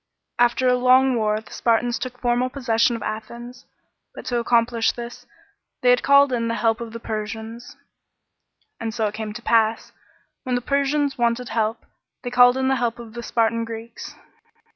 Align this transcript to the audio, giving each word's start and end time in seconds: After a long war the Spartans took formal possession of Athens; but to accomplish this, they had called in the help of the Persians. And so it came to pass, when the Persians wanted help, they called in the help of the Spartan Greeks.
After 0.39 0.67
a 0.67 0.73
long 0.73 1.13
war 1.15 1.39
the 1.41 1.51
Spartans 1.53 1.99
took 1.99 2.17
formal 2.19 2.49
possession 2.49 2.95
of 2.95 3.03
Athens; 3.03 3.67
but 4.15 4.25
to 4.25 4.39
accomplish 4.39 4.91
this, 4.93 5.27
they 5.83 5.91
had 5.91 6.01
called 6.01 6.33
in 6.33 6.47
the 6.47 6.55
help 6.55 6.81
of 6.81 6.91
the 6.91 6.99
Persians. 6.99 7.77
And 8.79 8.95
so 8.95 9.05
it 9.05 9.13
came 9.13 9.31
to 9.33 9.43
pass, 9.43 9.91
when 10.41 10.55
the 10.55 10.61
Persians 10.61 11.19
wanted 11.19 11.49
help, 11.49 11.85
they 12.23 12.31
called 12.31 12.57
in 12.57 12.67
the 12.67 12.77
help 12.77 12.97
of 12.97 13.13
the 13.13 13.21
Spartan 13.21 13.63
Greeks. 13.63 14.15